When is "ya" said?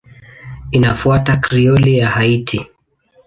1.97-2.09